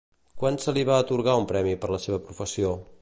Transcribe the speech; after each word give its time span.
Quan 0.43 0.55
se 0.63 0.73
li 0.77 0.85
va 0.89 0.95
atorgar 1.03 1.35
un 1.41 1.45
premi 1.51 1.75
per 1.85 1.91
la 1.97 2.01
seva 2.07 2.21
professió? 2.31 2.75